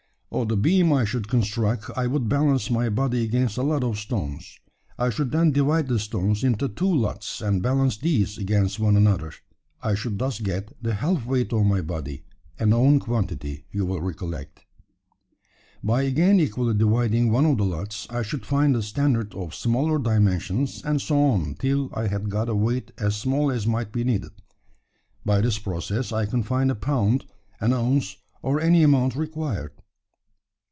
[0.33, 3.99] "On the beam I should construct I would balance my body against a lot of
[3.99, 4.59] stones.
[4.97, 9.33] I should then divide the stones into two lots, and balance these against one another.
[9.83, 12.23] I should thus get the half weight of my body
[12.57, 14.61] a known quantity, you will recollect.
[15.83, 19.99] By again equally dividing one of the lots I should find a standard of smaller
[19.99, 24.05] dimensions; and so on, till I had got a weight as small as might be
[24.05, 24.31] needed.
[25.25, 27.25] By this process I can find a pound,
[27.59, 29.73] an ounce, or any amount required."